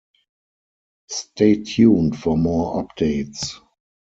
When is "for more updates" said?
2.17-3.59